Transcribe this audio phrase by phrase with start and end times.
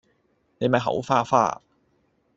[0.57, 1.61] 你咪口花花